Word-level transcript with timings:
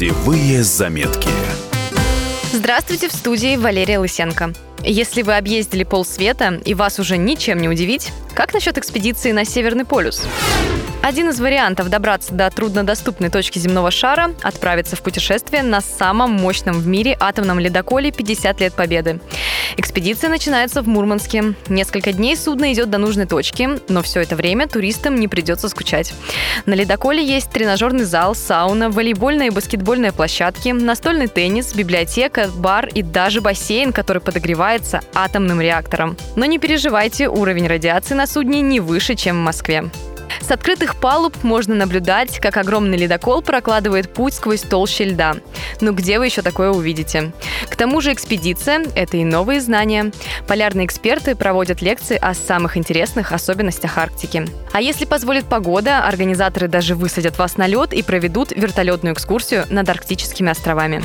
Путевые 0.00 0.62
заметки. 0.62 1.28
Здравствуйте, 2.54 3.10
в 3.10 3.12
студии 3.12 3.58
Валерия 3.58 3.98
Лысенко. 3.98 4.54
Если 4.82 5.20
вы 5.20 5.36
объездили 5.36 5.84
полсвета 5.84 6.58
и 6.64 6.72
вас 6.72 6.98
уже 6.98 7.18
ничем 7.18 7.58
не 7.58 7.68
удивить, 7.68 8.10
как 8.34 8.54
насчет 8.54 8.78
экспедиции 8.78 9.32
на 9.32 9.44
Северный 9.44 9.84
полюс? 9.84 10.26
Один 11.02 11.28
из 11.28 11.38
вариантов 11.38 11.90
добраться 11.90 12.32
до 12.32 12.48
труднодоступной 12.48 13.28
точки 13.28 13.58
земного 13.58 13.90
шара– 13.90 14.34
отправиться 14.42 14.96
в 14.96 15.02
путешествие 15.02 15.62
на 15.62 15.82
самом 15.82 16.32
мощном 16.32 16.78
в 16.78 16.86
мире 16.86 17.14
атомном 17.20 17.58
ледоколе 17.58 18.08
«50 18.08 18.58
лет 18.58 18.72
Победы». 18.72 19.20
Экспедиция 19.76 20.30
начинается 20.30 20.82
в 20.82 20.88
Мурманске. 20.88 21.54
Несколько 21.68 22.12
дней 22.12 22.36
судно 22.36 22.72
идет 22.72 22.90
до 22.90 22.98
нужной 22.98 23.26
точки, 23.26 23.68
но 23.88 24.02
все 24.02 24.20
это 24.20 24.36
время 24.36 24.66
туристам 24.66 25.18
не 25.18 25.28
придется 25.28 25.68
скучать. 25.68 26.12
На 26.66 26.74
ледоколе 26.74 27.24
есть 27.24 27.50
тренажерный 27.50 28.04
зал, 28.04 28.34
сауна, 28.34 28.90
волейбольная 28.90 29.46
и 29.46 29.50
баскетбольная 29.50 30.12
площадки, 30.12 30.70
настольный 30.70 31.28
теннис, 31.28 31.74
библиотека, 31.74 32.48
бар 32.54 32.86
и 32.86 33.02
даже 33.02 33.40
бассейн, 33.40 33.92
который 33.92 34.22
подогревается 34.22 35.00
атомным 35.14 35.60
реактором. 35.60 36.16
Но 36.36 36.44
не 36.44 36.58
переживайте, 36.58 37.28
уровень 37.28 37.66
радиации 37.66 38.14
на 38.14 38.26
судне 38.26 38.60
не 38.60 38.80
выше, 38.80 39.14
чем 39.14 39.36
в 39.36 39.44
Москве. 39.44 39.90
С 40.40 40.50
открытых 40.50 40.96
палуб 40.96 41.36
можно 41.42 41.74
наблюдать, 41.74 42.38
как 42.40 42.56
огромный 42.56 42.98
ледокол 42.98 43.42
прокладывает 43.42 44.12
путь 44.12 44.34
сквозь 44.34 44.62
толщи 44.62 45.04
льда. 45.04 45.36
Но 45.80 45.92
где 45.92 46.18
вы 46.18 46.26
еще 46.26 46.42
такое 46.42 46.70
увидите? 46.70 47.32
К 47.68 47.76
тому 47.76 48.00
же 48.00 48.12
экспедиция– 48.12 48.84
это 48.94 49.16
и 49.16 49.24
новые 49.24 49.60
знания. 49.60 50.10
Полярные 50.48 50.86
эксперты 50.86 51.36
проводят 51.36 51.82
лекции 51.82 52.18
о 52.20 52.34
самых 52.34 52.76
интересных 52.76 53.32
особенностях 53.32 53.98
Арктики. 53.98 54.46
А 54.72 54.80
если 54.80 55.04
позволит 55.04 55.44
погода, 55.44 56.04
организаторы 56.04 56.68
даже 56.68 56.94
высадят 56.94 57.38
вас 57.38 57.56
на 57.56 57.66
лед 57.66 57.92
и 57.92 58.02
проведут 58.02 58.50
вертолетную 58.50 59.14
экскурсию 59.14 59.66
над 59.70 59.88
арктическими 59.88 60.50
островами. 60.50 61.02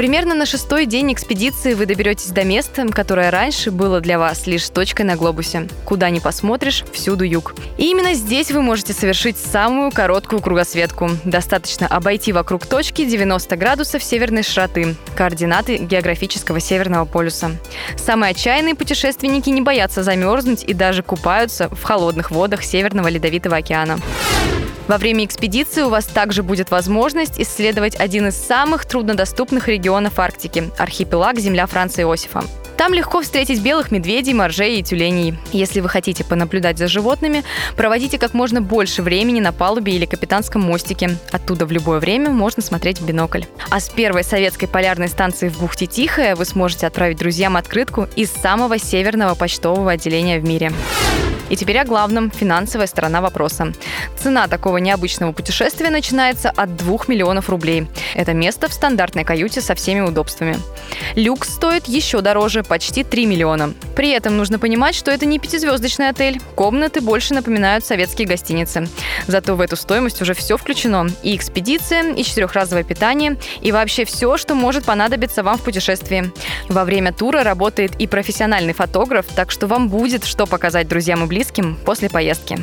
Примерно 0.00 0.34
на 0.34 0.46
шестой 0.46 0.86
день 0.86 1.12
экспедиции 1.12 1.74
вы 1.74 1.84
доберетесь 1.84 2.30
до 2.30 2.42
места, 2.42 2.86
которое 2.86 3.30
раньше 3.30 3.70
было 3.70 4.00
для 4.00 4.18
вас 4.18 4.46
лишь 4.46 4.66
точкой 4.70 5.02
на 5.02 5.14
глобусе. 5.14 5.68
Куда 5.84 6.08
ни 6.08 6.20
посмотришь, 6.20 6.84
всюду 6.90 7.22
юг. 7.22 7.54
И 7.76 7.90
именно 7.90 8.14
здесь 8.14 8.50
вы 8.50 8.62
можете 8.62 8.94
совершить 8.94 9.36
самую 9.36 9.90
короткую 9.90 10.40
кругосветку. 10.40 11.10
Достаточно 11.24 11.86
обойти 11.86 12.32
вокруг 12.32 12.64
точки 12.64 13.04
90 13.04 13.54
градусов 13.58 14.02
северной 14.02 14.42
широты, 14.42 14.96
координаты 15.16 15.76
географического 15.76 16.60
северного 16.60 17.04
полюса. 17.04 17.50
Самые 17.98 18.30
отчаянные 18.30 18.74
путешественники 18.74 19.50
не 19.50 19.60
боятся 19.60 20.02
замерзнуть 20.02 20.64
и 20.64 20.72
даже 20.72 21.02
купаются 21.02 21.68
в 21.68 21.82
холодных 21.82 22.30
водах 22.30 22.64
Северного 22.64 23.08
Ледовитого 23.08 23.58
океана. 23.58 23.98
Во 24.90 24.98
время 24.98 25.24
экспедиции 25.24 25.82
у 25.82 25.88
вас 25.88 26.04
также 26.04 26.42
будет 26.42 26.72
возможность 26.72 27.40
исследовать 27.40 27.94
один 27.94 28.26
из 28.26 28.34
самых 28.34 28.84
труднодоступных 28.86 29.68
регионов 29.68 30.18
Арктики– 30.18 30.68
архипелаг 30.78 31.38
Земля 31.38 31.66
Франца 31.66 32.02
Иосифа. 32.02 32.42
Там 32.76 32.92
легко 32.92 33.22
встретить 33.22 33.62
белых 33.62 33.92
медведей, 33.92 34.32
моржей 34.32 34.80
и 34.80 34.82
тюленей. 34.82 35.38
Если 35.52 35.78
вы 35.78 35.88
хотите 35.88 36.24
понаблюдать 36.24 36.76
за 36.76 36.88
животными, 36.88 37.44
проводите 37.76 38.18
как 38.18 38.34
можно 38.34 38.60
больше 38.60 39.02
времени 39.02 39.38
на 39.38 39.52
палубе 39.52 39.92
или 39.92 40.06
капитанском 40.06 40.62
мостике. 40.62 41.16
Оттуда 41.30 41.66
в 41.66 41.70
любое 41.70 42.00
время 42.00 42.30
можно 42.30 42.60
смотреть 42.60 43.00
в 43.00 43.06
бинокль. 43.06 43.44
А 43.70 43.78
с 43.78 43.90
первой 43.90 44.24
советской 44.24 44.66
полярной 44.66 45.06
станции 45.06 45.50
в 45.50 45.60
бухте 45.60 45.86
Тихая 45.86 46.34
вы 46.34 46.44
сможете 46.44 46.88
отправить 46.88 47.18
друзьям 47.18 47.56
открытку 47.56 48.08
из 48.16 48.32
самого 48.32 48.76
северного 48.76 49.36
почтового 49.36 49.92
отделения 49.92 50.40
в 50.40 50.44
мире. 50.44 50.72
И 51.50 51.56
теперь 51.56 51.78
о 51.78 51.84
главном– 51.84 52.30
финансовая 52.34 52.86
сторона 52.86 53.20
вопроса. 53.20 53.72
Цена 54.16 54.46
такого 54.46 54.78
необычного 54.78 55.32
путешествия 55.32 55.90
начинается 55.90 56.48
от 56.48 56.76
2 56.76 56.98
миллионов 57.08 57.50
рублей. 57.50 57.88
Это 58.14 58.32
место 58.32 58.68
в 58.68 58.72
стандартной 58.72 59.24
каюте 59.24 59.60
со 59.60 59.74
всеми 59.74 60.00
удобствами. 60.00 60.56
Люкс 61.16 61.54
стоит 61.54 61.88
еще 61.88 62.20
дороже– 62.20 62.62
почти 62.68 63.02
3 63.02 63.26
миллиона. 63.26 63.74
При 63.96 64.10
этом 64.10 64.36
нужно 64.36 64.60
понимать, 64.60 64.94
что 64.94 65.10
это 65.10 65.26
не 65.26 65.40
пятизвездочный 65.40 66.08
отель. 66.08 66.40
Комнаты 66.54 67.00
больше 67.00 67.34
напоминают 67.34 67.84
советские 67.84 68.28
гостиницы. 68.28 68.88
Зато 69.26 69.56
в 69.56 69.60
эту 69.60 69.74
стоимость 69.74 70.22
уже 70.22 70.34
все 70.34 70.56
включено. 70.56 71.08
И 71.24 71.34
экспедиция, 71.34 72.14
и 72.14 72.22
четырехразовое 72.22 72.84
питание, 72.84 73.36
и 73.60 73.72
вообще 73.72 74.04
все, 74.04 74.36
что 74.36 74.54
может 74.54 74.84
понадобиться 74.84 75.42
вам 75.42 75.58
в 75.58 75.62
путешествии. 75.62 76.30
Во 76.68 76.84
время 76.84 77.12
тура 77.12 77.42
работает 77.42 77.92
и 77.98 78.06
профессиональный 78.06 78.72
фотограф, 78.72 79.26
так 79.34 79.50
что 79.50 79.66
вам 79.66 79.88
будет 79.88 80.24
что 80.24 80.46
показать 80.46 80.86
друзьям 80.86 81.24
и 81.24 81.26
близким 81.26 81.39
близким 81.40 81.74
после 81.86 82.10
поездки. 82.10 82.58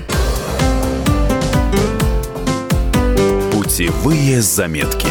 Путевые 3.52 4.40
заметки. 4.44 5.08